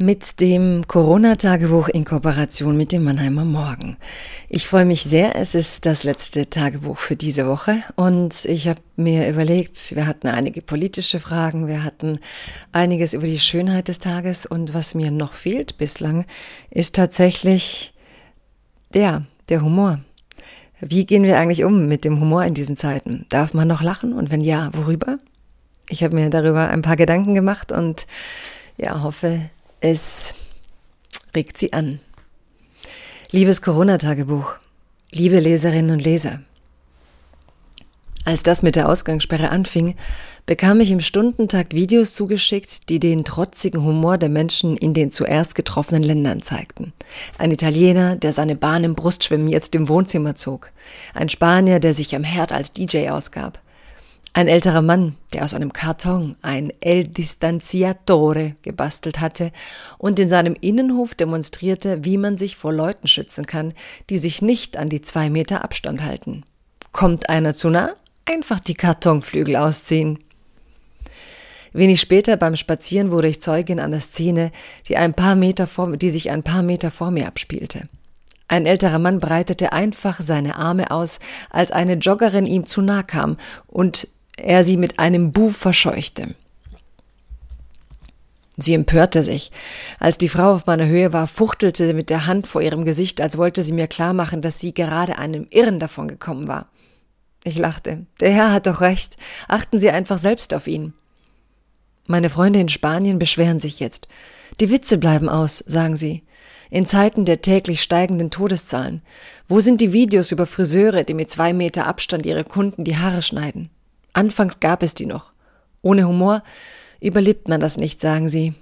mit 0.00 0.40
dem 0.40 0.86
Corona-Tagebuch 0.86 1.88
in 1.88 2.04
Kooperation 2.04 2.76
mit 2.76 2.92
dem 2.92 3.02
Mannheimer 3.02 3.44
Morgen. 3.44 3.96
Ich 4.48 4.68
freue 4.68 4.84
mich 4.84 5.02
sehr, 5.02 5.34
es 5.34 5.56
ist 5.56 5.86
das 5.86 6.04
letzte 6.04 6.48
Tagebuch 6.48 6.98
für 6.98 7.16
diese 7.16 7.48
Woche 7.48 7.82
und 7.96 8.44
ich 8.44 8.68
habe 8.68 8.80
mir 8.94 9.28
überlegt, 9.28 9.96
wir 9.96 10.06
hatten 10.06 10.28
einige 10.28 10.62
politische 10.62 11.18
Fragen, 11.18 11.66
wir 11.66 11.82
hatten 11.82 12.20
einiges 12.70 13.12
über 13.12 13.26
die 13.26 13.40
Schönheit 13.40 13.88
des 13.88 13.98
Tages 13.98 14.46
und 14.46 14.72
was 14.72 14.94
mir 14.94 15.10
noch 15.10 15.32
fehlt 15.32 15.78
bislang, 15.78 16.26
ist 16.70 16.94
tatsächlich 16.94 17.92
der, 18.94 19.24
der 19.48 19.62
Humor. 19.62 19.98
Wie 20.78 21.06
gehen 21.06 21.24
wir 21.24 21.40
eigentlich 21.40 21.64
um 21.64 21.86
mit 21.88 22.04
dem 22.04 22.20
Humor 22.20 22.44
in 22.44 22.54
diesen 22.54 22.76
Zeiten? 22.76 23.26
Darf 23.30 23.52
man 23.52 23.66
noch 23.66 23.82
lachen 23.82 24.12
und 24.12 24.30
wenn 24.30 24.42
ja, 24.42 24.70
worüber? 24.74 25.18
Ich 25.88 26.04
habe 26.04 26.14
mir 26.14 26.30
darüber 26.30 26.68
ein 26.68 26.82
paar 26.82 26.96
Gedanken 26.96 27.34
gemacht 27.34 27.72
und 27.72 28.06
ja, 28.76 29.02
hoffe, 29.02 29.50
es 29.80 30.34
regt 31.34 31.58
Sie 31.58 31.72
an. 31.72 32.00
Liebes 33.30 33.62
Corona-Tagebuch, 33.62 34.54
liebe 35.12 35.38
Leserinnen 35.40 35.90
und 35.90 36.04
Leser, 36.04 36.40
als 38.28 38.42
das 38.42 38.62
mit 38.62 38.76
der 38.76 38.90
Ausgangssperre 38.90 39.50
anfing, 39.50 39.94
bekam 40.44 40.80
ich 40.80 40.90
im 40.90 41.00
Stundentakt 41.00 41.72
Videos 41.72 42.12
zugeschickt, 42.12 42.90
die 42.90 43.00
den 43.00 43.24
trotzigen 43.24 43.82
Humor 43.82 44.18
der 44.18 44.28
Menschen 44.28 44.76
in 44.76 44.92
den 44.92 45.10
zuerst 45.10 45.54
getroffenen 45.54 46.02
Ländern 46.02 46.42
zeigten. 46.42 46.92
Ein 47.38 47.52
Italiener, 47.52 48.16
der 48.16 48.34
seine 48.34 48.54
Bahn 48.54 48.84
im 48.84 48.94
Brustschwimmen 48.94 49.48
jetzt 49.48 49.74
im 49.74 49.88
Wohnzimmer 49.88 50.34
zog. 50.36 50.72
Ein 51.14 51.30
Spanier, 51.30 51.80
der 51.80 51.94
sich 51.94 52.14
am 52.14 52.22
Herd 52.22 52.52
als 52.52 52.72
DJ 52.72 53.08
ausgab. 53.08 53.60
Ein 54.38 54.46
älterer 54.46 54.82
Mann, 54.82 55.16
der 55.34 55.42
aus 55.42 55.52
einem 55.52 55.72
Karton 55.72 56.36
ein 56.42 56.72
El 56.78 57.08
Distanziatore 57.08 58.54
gebastelt 58.62 59.18
hatte 59.18 59.50
und 59.98 60.20
in 60.20 60.28
seinem 60.28 60.54
Innenhof 60.54 61.16
demonstrierte, 61.16 62.04
wie 62.04 62.18
man 62.18 62.36
sich 62.36 62.54
vor 62.56 62.72
Leuten 62.72 63.08
schützen 63.08 63.46
kann, 63.46 63.74
die 64.10 64.18
sich 64.18 64.40
nicht 64.40 64.76
an 64.76 64.88
die 64.88 65.02
zwei 65.02 65.28
Meter 65.28 65.64
Abstand 65.64 66.04
halten. 66.04 66.44
Kommt 66.92 67.28
einer 67.28 67.52
zu 67.52 67.68
nah? 67.68 67.94
Einfach 68.26 68.60
die 68.60 68.74
Kartonflügel 68.74 69.56
ausziehen. 69.56 70.20
Wenig 71.72 72.00
später 72.00 72.36
beim 72.36 72.54
Spazieren 72.54 73.10
wurde 73.10 73.26
ich 73.26 73.40
Zeugin 73.40 73.80
einer 73.80 73.98
Szene, 73.98 74.52
die, 74.86 74.96
ein 74.96 75.14
paar 75.14 75.34
Meter 75.34 75.66
vor, 75.66 75.96
die 75.96 76.10
sich 76.10 76.30
ein 76.30 76.44
paar 76.44 76.62
Meter 76.62 76.92
vor 76.92 77.10
mir 77.10 77.26
abspielte. 77.26 77.88
Ein 78.46 78.66
älterer 78.66 79.00
Mann 79.00 79.18
breitete 79.18 79.72
einfach 79.72 80.20
seine 80.20 80.54
Arme 80.58 80.92
aus, 80.92 81.18
als 81.50 81.72
eine 81.72 81.94
Joggerin 81.94 82.46
ihm 82.46 82.68
zu 82.68 82.82
nah 82.82 83.02
kam 83.02 83.36
und 83.66 84.06
er 84.42 84.64
sie 84.64 84.76
mit 84.76 84.98
einem 84.98 85.32
Bu 85.32 85.50
verscheuchte. 85.50 86.34
Sie 88.60 88.74
empörte 88.74 89.22
sich. 89.22 89.52
Als 90.00 90.18
die 90.18 90.28
Frau 90.28 90.52
auf 90.52 90.66
meiner 90.66 90.86
Höhe 90.86 91.12
war, 91.12 91.28
fuchtelte 91.28 91.94
mit 91.94 92.10
der 92.10 92.26
Hand 92.26 92.48
vor 92.48 92.60
ihrem 92.60 92.84
Gesicht, 92.84 93.20
als 93.20 93.38
wollte 93.38 93.62
sie 93.62 93.72
mir 93.72 93.86
klarmachen, 93.86 94.42
dass 94.42 94.58
sie 94.58 94.74
gerade 94.74 95.16
einem 95.16 95.46
Irren 95.50 95.78
davon 95.78 96.08
gekommen 96.08 96.48
war. 96.48 96.66
Ich 97.44 97.56
lachte. 97.56 98.04
Der 98.20 98.32
Herr 98.32 98.52
hat 98.52 98.66
doch 98.66 98.80
recht. 98.80 99.16
Achten 99.46 99.78
Sie 99.78 99.90
einfach 99.90 100.18
selbst 100.18 100.54
auf 100.54 100.66
ihn. 100.66 100.92
Meine 102.08 102.30
Freunde 102.30 102.58
in 102.58 102.68
Spanien 102.68 103.20
beschweren 103.20 103.60
sich 103.60 103.78
jetzt. 103.78 104.08
Die 104.60 104.70
Witze 104.70 104.98
bleiben 104.98 105.28
aus, 105.28 105.58
sagen 105.58 105.96
sie. 105.96 106.24
In 106.70 106.84
Zeiten 106.84 107.24
der 107.24 107.42
täglich 107.42 107.80
steigenden 107.80 108.30
Todeszahlen. 108.30 109.02
Wo 109.48 109.60
sind 109.60 109.80
die 109.80 109.92
Videos 109.92 110.32
über 110.32 110.46
Friseure, 110.46 111.04
die 111.04 111.14
mit 111.14 111.30
zwei 111.30 111.52
Meter 111.52 111.86
Abstand 111.86 112.26
ihre 112.26 112.44
Kunden 112.44 112.82
die 112.82 112.96
Haare 112.96 113.22
schneiden? 113.22 113.70
Anfangs 114.18 114.58
gab 114.58 114.82
es 114.82 114.94
die 114.94 115.06
noch. 115.06 115.30
Ohne 115.80 116.08
Humor 116.08 116.42
überlebt 117.00 117.46
man 117.46 117.60
das 117.60 117.76
nicht, 117.76 118.00
sagen 118.00 118.28
sie. 118.28 118.52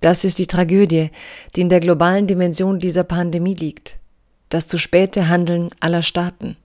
Das 0.00 0.24
ist 0.24 0.38
die 0.38 0.46
Tragödie, 0.46 1.10
die 1.54 1.60
in 1.60 1.68
der 1.68 1.80
globalen 1.80 2.26
Dimension 2.26 2.78
dieser 2.78 3.04
Pandemie 3.04 3.52
liegt. 3.52 3.98
Das 4.48 4.66
zu 4.66 4.78
späte 4.78 5.28
Handeln 5.28 5.68
aller 5.80 6.00
Staaten. 6.00 6.56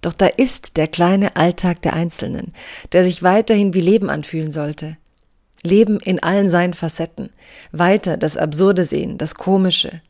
Doch 0.00 0.12
da 0.12 0.26
ist 0.26 0.76
der 0.76 0.86
kleine 0.86 1.34
Alltag 1.34 1.82
der 1.82 1.94
Einzelnen, 1.94 2.54
der 2.92 3.02
sich 3.02 3.24
weiterhin 3.24 3.74
wie 3.74 3.80
Leben 3.80 4.10
anfühlen 4.10 4.52
sollte. 4.52 4.96
Leben 5.64 5.98
in 5.98 6.22
allen 6.22 6.48
seinen 6.48 6.74
Facetten. 6.74 7.30
Weiter 7.72 8.16
das 8.16 8.36
Absurde 8.36 8.84
sehen, 8.84 9.18
das 9.18 9.34
Komische. 9.34 10.02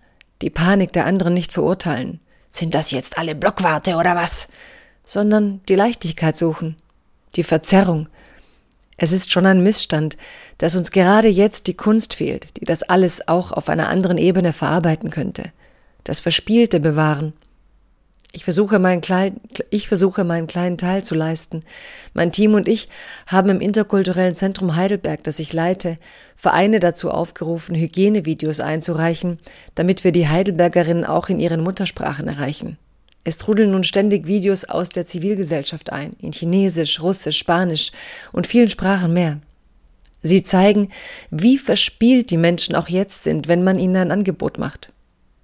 Die 0.43 0.51
Panik 0.51 0.93
der 0.93 1.07
anderen 1.07 1.33
nicht 1.33 1.55
verurteilen. 1.55 2.21
Sind 2.51 2.75
das 2.75 2.91
jetzt 2.91 3.17
alle 3.17 3.35
Blockwarte 3.35 3.97
oder 3.97 4.15
was? 4.15 4.49
Sondern 5.07 5.63
die 5.71 5.77
Leichtigkeit 5.77 6.37
suchen 6.37 6.77
die 7.37 7.43
Verzerrung. 7.43 8.09
Es 8.97 9.13
ist 9.13 9.33
schon 9.33 9.47
ein 9.47 9.63
Missstand, 9.63 10.17
dass 10.59 10.77
uns 10.77 10.91
gerade 10.91 11.29
jetzt 11.29 11.67
die 11.67 11.77
Kunst 11.77 12.15
fehlt, 12.15 12.61
die 12.61 12.65
das 12.65 12.83
alles 12.83 13.27
auch 13.27 13.53
auf 13.53 13.69
einer 13.69 13.89
anderen 13.89 14.19
Ebene 14.19 14.53
verarbeiten 14.53 15.11
könnte. 15.11 15.45
Das 16.05 16.21
Verspielte 16.21 16.81
bewahren. 16.81 17.33
Ich 18.33 18.43
versuche, 18.43 18.81
meinen 18.81 19.01
klein, 19.01 19.41
ich 19.71 19.87
versuche, 19.87 20.25
meinen 20.25 20.49
kleinen 20.49 20.77
Teil 20.77 21.05
zu 21.05 21.15
leisten. 21.15 21.63
Mein 22.15 22.33
Team 22.33 22.55
und 22.55 22.67
ich 22.67 22.89
haben 23.29 23.49
im 23.49 23.61
Interkulturellen 23.61 24.35
Zentrum 24.35 24.75
Heidelberg, 24.75 25.23
das 25.23 25.39
ich 25.39 25.53
leite, 25.53 25.99
Vereine 26.35 26.81
dazu 26.81 27.13
aufgerufen, 27.13 27.77
Hygienevideos 27.77 28.59
einzureichen, 28.59 29.39
damit 29.77 30.03
wir 30.03 30.11
die 30.11 30.29
Heidelbergerinnen 30.29 31.05
auch 31.05 31.29
in 31.29 31.39
ihren 31.39 31.63
Muttersprachen 31.63 32.27
erreichen. 32.27 32.77
Es 33.25 33.39
trudeln 33.39 33.71
nun 33.71 33.85
ständig 33.85 34.27
Videos 34.27 34.65
aus 34.65 34.91
der 34.91 35.07
Zivilgesellschaft 35.07 35.93
ein, 35.93 36.13
in 36.21 36.33
Chinesisch, 36.33 37.01
Russisch, 37.01 37.39
Spanisch 37.39 37.91
und 38.33 38.47
vielen 38.47 38.69
Sprachen 38.69 39.15
mehr. 39.15 39.41
Sie 40.23 40.43
zeigen, 40.43 40.91
wie 41.31 41.59
verspielt 41.59 42.31
die 42.31 42.37
Menschen 42.37 42.75
auch 42.75 42.89
jetzt 42.89 43.23
sind, 43.23 43.49
wenn 43.49 43.65
man 43.65 43.79
ihnen 43.79 43.97
ein 43.97 44.11
Angebot 44.11 44.59
macht. 44.59 44.93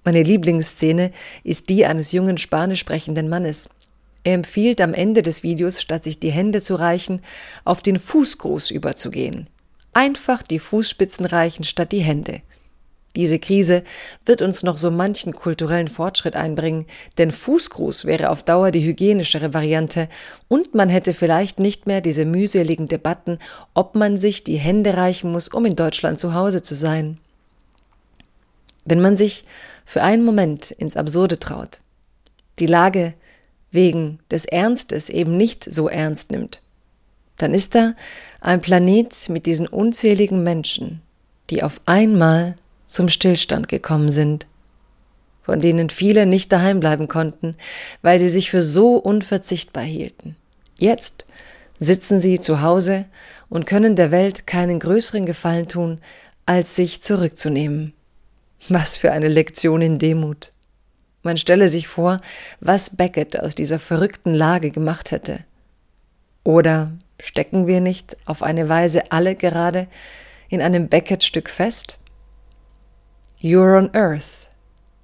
Meine 0.03 0.23
Lieblingsszene 0.23 1.11
ist 1.43 1.69
die 1.69 1.85
eines 1.85 2.11
jungen 2.11 2.37
spanisch 2.37 2.79
sprechenden 2.79 3.29
Mannes. 3.29 3.69
Er 4.23 4.35
empfiehlt 4.35 4.81
am 4.81 4.93
Ende 4.93 5.23
des 5.23 5.43
Videos, 5.43 5.81
statt 5.81 6.03
sich 6.03 6.19
die 6.19 6.31
Hände 6.31 6.61
zu 6.61 6.75
reichen, 6.75 7.21
auf 7.63 7.81
den 7.81 7.97
Fußgruß 7.97 8.71
überzugehen. 8.71 9.47
Einfach 9.93 10.43
die 10.43 10.59
Fußspitzen 10.59 11.25
reichen 11.25 11.63
statt 11.63 11.91
die 11.91 11.99
Hände. 11.99 12.41
Diese 13.15 13.39
Krise 13.39 13.83
wird 14.25 14.41
uns 14.41 14.63
noch 14.63 14.77
so 14.77 14.89
manchen 14.89 15.33
kulturellen 15.33 15.89
Fortschritt 15.89 16.35
einbringen, 16.35 16.85
denn 17.17 17.31
Fußgruß 17.31 18.05
wäre 18.05 18.29
auf 18.29 18.43
Dauer 18.43 18.71
die 18.71 18.83
hygienischere 18.83 19.53
Variante 19.53 20.07
und 20.47 20.75
man 20.75 20.87
hätte 20.87 21.13
vielleicht 21.13 21.59
nicht 21.59 21.87
mehr 21.87 21.99
diese 21.99 22.23
mühseligen 22.23 22.87
Debatten, 22.87 23.37
ob 23.73 23.95
man 23.95 24.17
sich 24.17 24.45
die 24.45 24.57
Hände 24.57 24.95
reichen 24.95 25.31
muss, 25.31 25.49
um 25.49 25.65
in 25.65 25.75
Deutschland 25.75 26.19
zu 26.19 26.33
Hause 26.33 26.61
zu 26.61 26.73
sein. 26.73 27.17
Wenn 28.85 29.01
man 29.01 29.17
sich 29.17 29.43
für 29.85 30.01
einen 30.01 30.23
Moment 30.23 30.71
ins 30.71 30.95
Absurde 30.95 31.37
traut, 31.37 31.81
die 32.59 32.65
Lage 32.65 33.13
wegen 33.71 34.19
des 34.29 34.45
Ernstes 34.45 35.09
eben 35.09 35.35
nicht 35.35 35.65
so 35.65 35.89
ernst 35.89 36.31
nimmt, 36.31 36.61
dann 37.37 37.53
ist 37.53 37.75
da 37.75 37.93
ein 38.39 38.61
Planet 38.61 39.29
mit 39.29 39.45
diesen 39.45 39.67
unzähligen 39.67 40.43
Menschen, 40.43 41.01
die 41.49 41.63
auf 41.63 41.81
einmal 41.85 42.55
zum 42.91 43.09
Stillstand 43.09 43.67
gekommen 43.67 44.11
sind, 44.11 44.45
von 45.43 45.61
denen 45.61 45.89
viele 45.89 46.25
nicht 46.25 46.51
daheim 46.51 46.79
bleiben 46.79 47.07
konnten, 47.07 47.55
weil 48.01 48.19
sie 48.19 48.29
sich 48.29 48.51
für 48.51 48.61
so 48.61 48.95
unverzichtbar 48.95 49.83
hielten. 49.83 50.35
Jetzt 50.77 51.25
sitzen 51.79 52.19
sie 52.19 52.39
zu 52.39 52.61
Hause 52.61 53.05
und 53.49 53.65
können 53.65 53.95
der 53.95 54.11
Welt 54.11 54.45
keinen 54.45 54.79
größeren 54.79 55.25
Gefallen 55.25 55.67
tun, 55.67 55.99
als 56.45 56.75
sich 56.75 57.01
zurückzunehmen. 57.01 57.93
Was 58.69 58.97
für 58.97 59.11
eine 59.11 59.27
Lektion 59.27 59.81
in 59.81 59.97
Demut. 59.97 60.51
Man 61.23 61.37
stelle 61.37 61.67
sich 61.69 61.87
vor, 61.87 62.17
was 62.59 62.95
Beckett 62.95 63.39
aus 63.39 63.55
dieser 63.55 63.79
verrückten 63.79 64.33
Lage 64.33 64.71
gemacht 64.71 65.11
hätte. 65.11 65.39
Oder 66.43 66.91
stecken 67.21 67.67
wir 67.67 67.81
nicht 67.81 68.17
auf 68.25 68.43
eine 68.43 68.69
Weise 68.69 69.11
alle 69.11 69.35
gerade 69.35 69.87
in 70.49 70.61
einem 70.61 70.87
Beckett-Stück 70.87 71.49
fest? 71.49 72.00
You're 73.43 73.75
on 73.75 73.89
earth. 73.95 74.47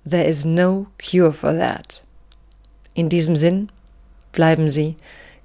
There 0.06 0.24
is 0.24 0.46
no 0.46 0.90
cure 1.00 1.34
for 1.34 1.54
that. 1.54 2.04
In 2.94 3.10
diesem 3.10 3.36
Sinn 3.36 3.72
bleiben 4.32 4.70
Sie 4.70 4.96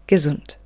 gesund. 0.06 0.58